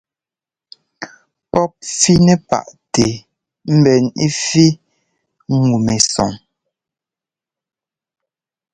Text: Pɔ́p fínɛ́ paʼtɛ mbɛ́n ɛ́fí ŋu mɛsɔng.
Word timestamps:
Pɔ́p 1.51 1.71
fínɛ́ 1.97 2.37
paʼtɛ 2.49 3.05
mbɛ́n 3.75 4.03
ɛ́fí 4.25 4.65
ŋu 5.65 5.75
mɛsɔng. 5.85 6.35